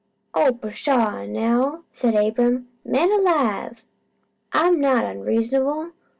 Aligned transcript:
"Oh 0.33 0.53
pshaw 0.53 1.25
now!" 1.27 1.83
said 1.91 2.15
Abram. 2.15 2.69
"Man 2.83 3.11
alive! 3.11 3.85
I'm 4.51 4.79
not 4.79 5.03
onreasonable. 5.05 5.91